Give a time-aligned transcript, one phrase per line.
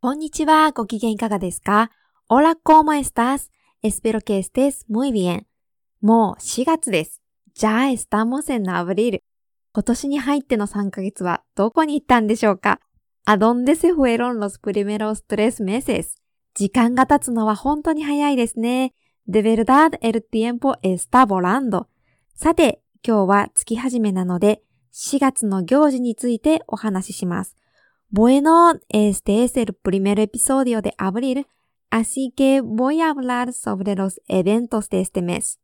[0.00, 0.70] こんにちは。
[0.70, 1.90] ご機嫌いかがですか
[2.28, 3.50] Hola, ¿cómo estás?
[3.82, 5.42] Espero que estés muy bien.
[6.00, 7.20] もう4月です。
[7.56, 9.22] Ya estamos en abril.
[9.72, 12.78] 今年に入っての3ヶ月はどこに行ったんでしょうか
[13.24, 16.10] ¿A dónde se fueron los primeros tres meses?
[16.54, 18.94] 時間が経つのは本当に早いですね。
[19.28, 21.86] De verdad, el tiempo está volando.
[22.36, 24.62] さて、今日は月始めなので、
[24.94, 27.56] 4月の行事についてお話しします。
[28.09, 31.47] Bueno, este es el primer episodio de abril,
[31.89, 35.59] así que voy a hablar sobre los eventos de este mes.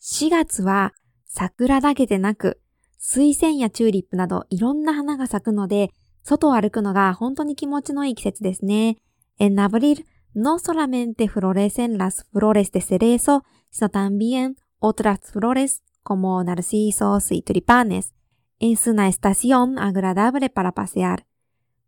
[0.00, 0.92] 4月は
[1.24, 2.60] 桜だけでなく、
[2.98, 5.90] 水仙やチューリップなどいろんな花が咲くので、
[6.22, 8.98] 外を歩くのが本当に気持ちのいい季節ですね。
[9.38, 17.42] En abril no solamente florecen las flores de cerezo, sino también otras flores como narcisos y
[17.42, 18.14] tulipanes.
[18.60, 21.26] Es una estación agradable para pasear.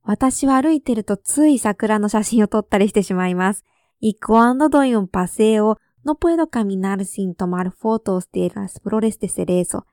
[0.08, 3.66] 私は歩いてるとつい桜の写真を撮ったりしてしまいます。
[4.02, 9.84] イコアンドドイオンパセオ、ノポエドカミナルシントマルフォートをしてるアスプロレスデセレー。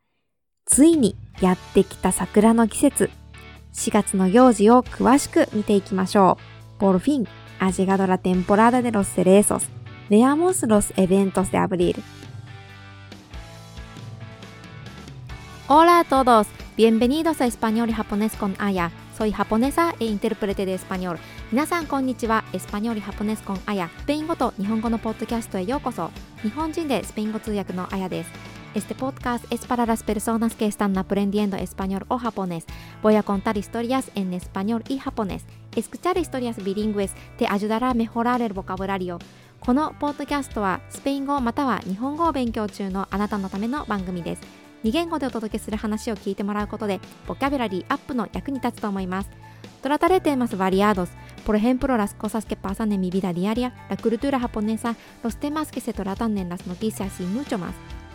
[0.67, 3.11] ついにやってきた桜の季節。
[3.73, 6.37] 4月の行事を詳しく見ていきましょ
[6.77, 6.79] う。
[6.79, 7.27] ポルフィン、
[7.59, 9.71] アジガドラテンポラダデロスセレーソス、
[10.11, 12.03] レアモスロスエベントスデアブリール。
[15.71, 18.91] オーラートドス、ビエンベニードスエスパニオリハポネスコンアヤ。
[19.18, 21.18] Soy japonesa e intérprete de español.
[21.52, 22.44] 皆さんこんにちは。
[22.54, 23.90] エスパニョールハポネスコンアヤ。
[24.00, 26.12] スペイン語と日本語のポッドキャストへようこそ。
[26.44, 28.58] 日本人でスペイン語通訳のアヤです。
[28.76, 32.66] Este podcast es para las personas que están aprendiendo español o japonés.
[33.02, 35.46] Voy a contar historias en español y japonés.
[35.76, 39.20] Escuchar historias bilingües te ayudará a mejorar el vocabulario.
[39.60, 44.61] このポッドキャストはスペイン語または日本語を勉強中のあなたのための番組です。
[44.85, 49.31] 2言語でお届けする話を聞いてもらうことで、ボキャブラリーアップの役に立つと思います。
[49.83, 54.54] Trataré temas variados, por ejemplo las cosas que pasan en mi vida diaria, la cultura
[54.54, 57.75] japonesa, los temas que se tratan en las noticias y mucho más.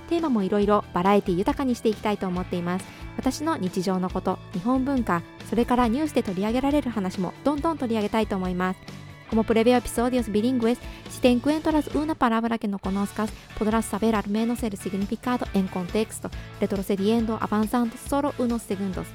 [0.09, 2.85] テーマもいろいろバラエティ豊かにしていきたいと思っています。
[3.17, 9.06] 私の日常のこと、日本文化、それからニュースで取り上げられる話もどんどん取り上げたいと思います。
[9.30, 10.78] Como previo episodios bilingües,
[11.10, 15.68] si te encuentras una palabra que no conozcas, podrás saber al menos el significado en
[15.68, 16.30] contexto,
[16.60, 19.06] retrocediendo, avanzando solo unos segundos.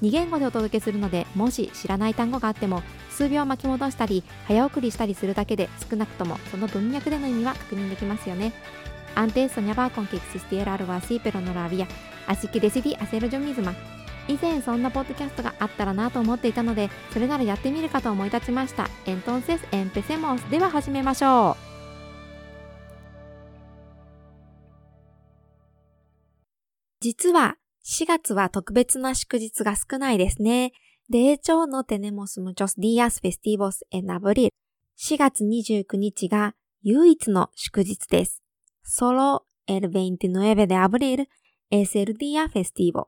[0.00, 8.52] 2言語でお届けするので、もし知らない単語があっても、数秒巻き戻したり、早送りしたりするだけで少なくともその文脈での意味は確認できますよね。
[9.16, 11.88] Antes soñaba con que existiera algo así, pero no lo había.
[12.28, 13.74] Así que decidí hacerlo yo misma.
[14.27, 21.73] 以前そんなポッドキャストがあったらなと思っていたのでそれならやってみるかと思い立ちましたえんとんせすエンペセモスでは始めましょう
[27.03, 30.71] 実は4月は特別な祝日が少ないですね。
[31.09, 34.49] De hecho no tenemos muchos días festivos en abril.
[34.97, 38.41] 4月29日が唯一の祝日です。
[38.83, 41.27] Solo el veintinueve de abril
[41.71, 43.07] es el día festivo.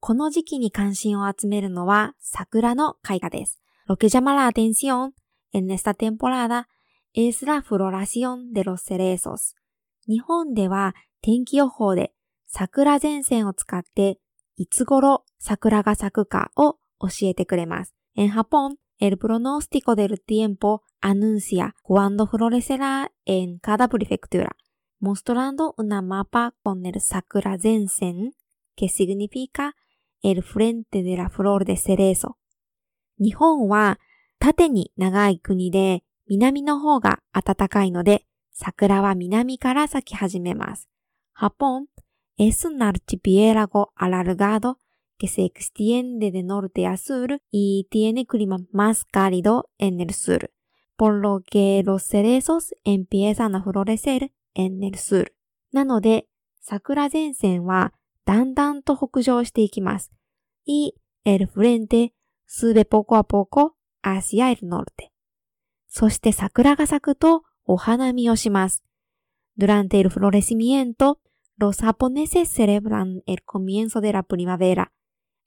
[0.00, 3.60] この時期に関心を集めるのは桜の開花です。
[3.86, 5.12] Lo que llama la atención,
[5.52, 6.68] en esta temporada,
[7.14, 9.56] es la floración de los cerezos.
[10.06, 12.12] 日本では天気予報で
[12.46, 14.18] 桜前線を使って
[14.56, 17.94] いつ頃桜が咲くかを教えてくれます。
[18.16, 24.56] En Japón, el pronóstico del tiempo, anuncia, cuándo florecerá, en cada prefectura.
[25.00, 28.32] Mostrando una mapa con el 桜前線、
[28.74, 29.74] que significa,
[30.22, 31.64] el frente de la flor。
[33.18, 33.98] 日本は
[34.38, 40.88] 縦に長い国で南の方が暖かいので桜は南から咲き始めます。
[41.32, 48.56] Japón, es un archipiélago alargado, que se extiende de norte a sur, y tiene clima
[48.56, 50.39] más cálido en el sur.
[50.39, 55.36] Por lo que los cerezos empiezan a florecer en el sur.
[55.72, 56.26] なので、
[56.60, 57.92] 桜前線は
[58.28, 60.12] だんだんと北上していきます。
[60.66, 60.92] Y,
[61.24, 62.12] el frente,
[62.46, 63.72] スーベポコポコ、
[64.02, 65.10] アシアエルノルテ。
[65.88, 68.84] そして桜が咲くとお花見をします。
[69.56, 71.18] ドランテルフロレシミエント、
[71.56, 74.90] ロサポネセセレブランエルコミエンソデラプリマベラ。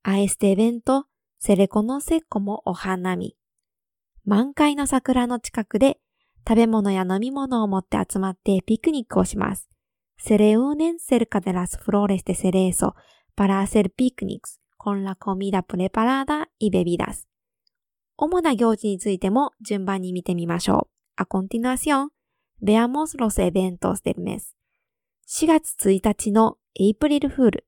[0.01, 1.05] アエステベント、
[1.37, 3.35] セレコノセコモお花見。
[4.25, 5.99] 満開の桜の近くで
[6.47, 9.70] 食べ物や飲み物を持って集まってピクニックをします。
[10.23, 12.95] Se reúnen cerca de las flores de cerezo
[13.33, 17.27] para hacer picnics con la comida preparada y bebidas.
[18.17, 21.23] 主な行事についても順番に見てみましょう。
[21.23, 22.09] A continuación,
[22.61, 24.55] veamos los eventos del mes.
[25.27, 27.63] 4月1日の April Fool.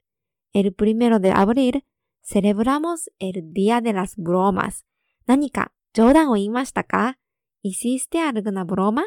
[0.53, 1.83] El primero de abril,
[2.21, 4.85] celebramos el Día de las Bromas.
[5.25, 7.17] 何か冗談を言いましたか
[7.63, 9.01] ¿Hiciste alguna broma?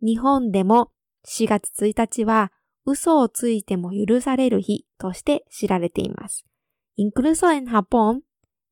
[0.00, 0.92] 日本でも
[1.26, 2.52] 4月1日は
[2.90, 6.44] 嘘をついても許される日として知られています。
[6.98, 8.20] Incluso en Japón,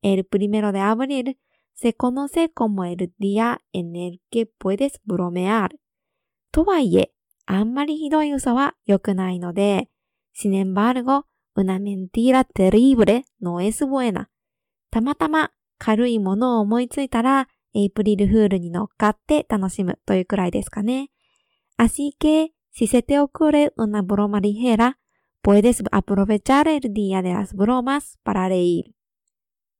[0.01, 1.37] el primero de abril
[1.75, 5.69] se conoce como el día en el que puedes bromear.
[6.51, 7.11] とはいえ、
[7.45, 9.89] あんまりひどい嘘は良くないので、
[10.35, 11.23] sin embargo,
[11.55, 14.27] una mentira terrible no es buena.
[14.91, 21.09] たまたま軽いものを思いついたら、エイプリルフールに乗っかって楽しむというくらいですかね。
[21.77, 24.99] Así que, si se te ocurre una broma ligera,
[25.41, 28.95] puedes aprovechar el día de las bromas para reír.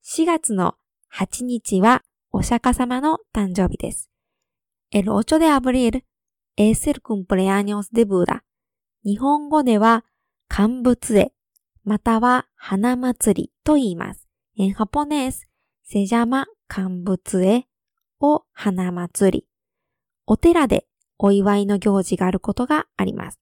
[0.04, 0.76] 4月の
[1.14, 4.10] 8日はお釈迦様の誕生日です。
[4.92, 6.04] El 8 de abril
[6.56, 8.42] es el cumpleaños de Buda.
[9.06, 10.04] 日本語では、
[10.50, 11.32] 乾物絵、
[11.84, 14.28] または花祭りと言います。
[14.58, 15.48] En japonés
[15.88, 17.68] se llama 乾物絵
[18.20, 19.48] を花祭り。
[20.26, 20.89] お寺で
[21.20, 23.40] お祝いの行事があることがあります。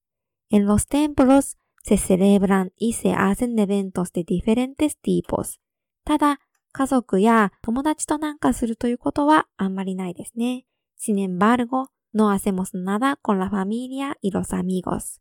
[0.52, 5.60] En los templos se celebran y se hacen eventos de diferentes tipos.
[6.04, 6.40] ただ、
[6.74, 10.66] 家族や友達となんかするということはあんまりないですね。
[11.00, 15.20] Sin embargo, no hacemos nada con la familia y los amigos.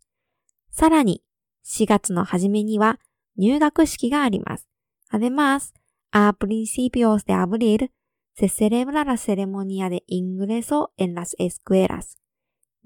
[0.70, 1.22] さらに、
[1.64, 2.98] 4月の初めには
[3.36, 4.68] 入学式があります。
[5.12, 5.72] Además,
[6.10, 7.90] a principios de abril
[8.34, 12.18] se celebra la ceremonia de ingreso en las escuelas.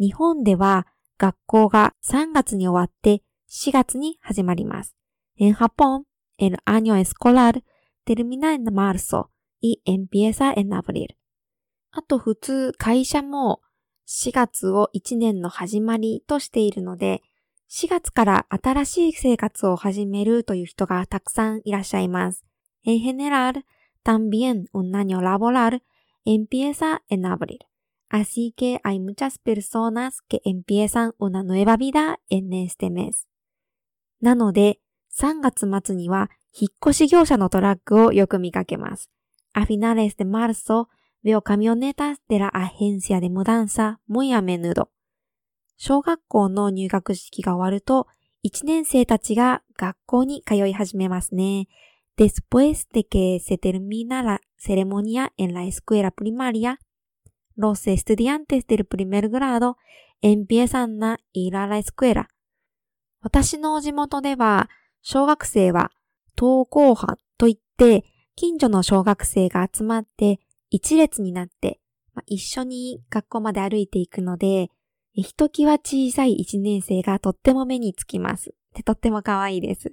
[0.01, 0.87] 日本では
[1.19, 4.97] 学校が3月に終わって4月に始まります。
[5.39, 6.05] En Japón,
[6.39, 7.63] el año escolar
[8.07, 9.29] termina en marzo
[9.61, 11.09] y empieza en abril.
[11.91, 13.61] あと普通会社も
[14.09, 17.21] 4月を1年の始まりとしているので、
[17.69, 22.43] 4月から新しい生活を始めるという人がたくさんいらっしゃいます。
[22.87, 23.65] En general,
[24.03, 25.83] también un año laboral
[26.25, 27.70] empieza en abril.
[28.11, 33.29] Así que hay muchas personas que empiezan una nueva vida en este mes.
[34.21, 34.81] なので、
[35.17, 39.11] 3月末には引っ越し業者のトラックをよく見かけます。
[39.53, 40.89] A finales de marzo
[41.23, 44.89] veo camionetas de la agencia de mudanza muy a menudo.
[45.77, 48.09] 小学校の入学式が終わると、
[48.45, 51.69] 1年生たちが学校に通い始めますね。
[52.19, 56.79] Después de que se termina la ceremonia en la escuela primaria,
[57.61, 59.77] los estudiantes del primer grado
[60.23, 62.29] empiezan a ir a la escuela.
[63.23, 64.71] 私の地元では、
[65.03, 65.91] 小学生は
[66.37, 68.05] 登校班といって、
[68.35, 70.41] 近所の小学生が集まって
[70.71, 71.81] 一列になって、
[72.15, 74.71] まあ、一緒に学校まで歩いていくので、
[75.13, 78.55] ひときわ小さい一年生がとっても目につきます。
[78.75, 79.93] でとっても可愛いです。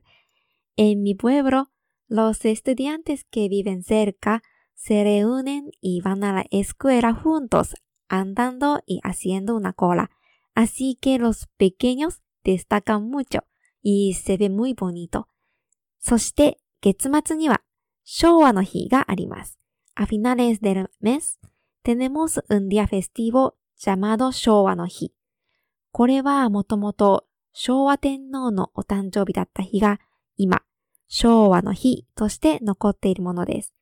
[0.78, 1.66] En mi pueblo,
[2.10, 4.42] los estudiantes que viven cerca
[4.77, 7.75] se reúnen y van a la escuela juntos,
[8.07, 10.12] andando y haciendo una cola.
[10.53, 13.39] Así que los pequeños destacan mucho
[13.81, 15.27] y se ve muy bonito.
[16.00, 17.62] そして月末には
[18.06, 19.59] 昭和の日があります。
[19.95, 21.39] A finales del mes
[21.83, 25.12] tenemos un día festivo llamado 昭和の日。
[25.91, 30.00] これはもともと昭和天皇のお誕生日だった日が
[30.38, 30.62] 今、
[31.07, 33.73] 昭和の日として残っているものです。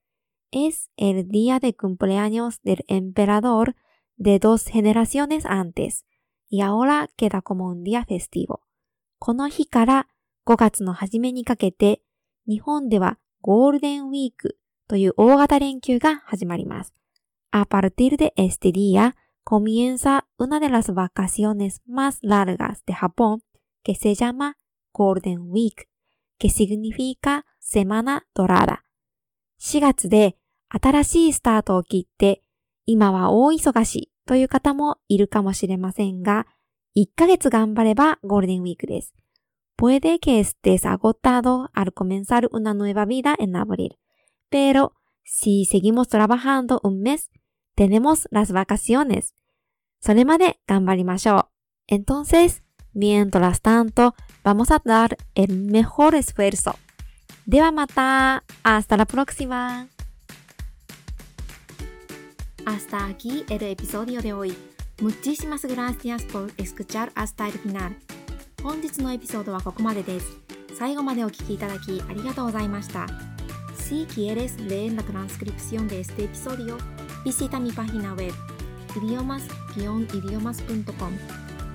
[0.55, 3.77] es el día de cumpleaños del emperador
[4.17, 6.05] de dos generaciones antes
[6.49, 8.61] y ahora queda como un día festivo.
[9.19, 10.09] この日から
[10.47, 12.01] 5月の初めにかけて
[12.47, 16.95] 日本ではゴールデンウィークという大型連休が始まります。
[17.53, 19.15] A partir de este día
[19.45, 23.43] comienza una de las vacaciones más largas de Japón
[23.83, 24.57] que se llama
[24.93, 25.89] Golden Week,
[26.39, 28.85] que significa Semana Dorada.
[29.61, 30.37] 4月で
[30.69, 32.43] 新しいスタートを切って、
[32.87, 36.47] 今は大忙しという方もいるかもしれませんが、
[36.97, 39.15] 1ヶ月頑張ればゴールデンウィークです。
[39.77, 43.97] Puede que estés agotado al comenzar una nueva vida en abril,
[44.51, 44.93] pero
[45.25, 47.31] si seguimos trabajando un mes,
[47.77, 49.35] tenemos las vacaciones.
[50.01, 51.49] それまで頑張りましょ
[51.89, 51.95] う。
[51.95, 52.63] Entonces,
[52.95, 56.77] mientras tanto, vamos a dar el mejor esfuerzo.
[57.47, 58.45] ではまた。
[58.63, 59.94] Hasta la próxima.
[62.66, 64.58] Hasta aquí el episodio de hoy.
[65.00, 67.96] Muchísimas gracias por escuchar hasta el final.
[68.64, 70.36] 本日のエピソードはここまでです。
[70.74, 73.06] 最後までお聞きいただきありがとうございました。
[73.78, 76.80] Si quieres leer la transcripción de este episodio,
[77.24, 78.34] visita mi página web
[78.96, 81.20] idiomas-idiomas.com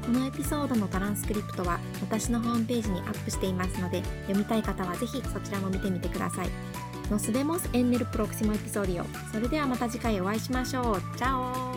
[0.05, 6.49] このエピソードのトランスクリプトは私のホームページにアップしていますので読みたい方はぜひそちらも見てみてください。
[7.11, 9.05] Nos vemos en el próximo episodio.
[9.33, 11.19] それではまた次回お会いしましょう。
[11.19, 11.70] チャオ